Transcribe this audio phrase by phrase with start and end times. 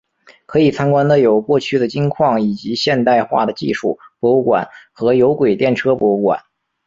[0.47, 6.41] 可以参观的有过去的金矿以及现代化的技术博物馆和有轨电车博物馆。